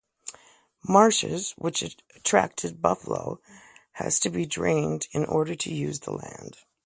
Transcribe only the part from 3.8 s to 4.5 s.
had to be